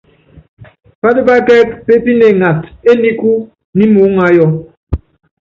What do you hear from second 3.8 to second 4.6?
muúŋayɔ.